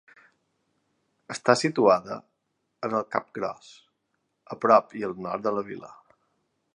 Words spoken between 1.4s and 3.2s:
situada en el